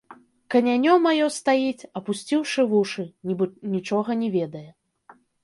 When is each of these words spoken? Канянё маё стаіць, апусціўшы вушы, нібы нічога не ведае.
Канянё 0.53 0.93
маё 1.03 1.27
стаіць, 1.35 1.87
апусціўшы 1.99 2.65
вушы, 2.73 3.07
нібы 3.29 3.45
нічога 3.77 4.19
не 4.25 4.33
ведае. 4.39 4.65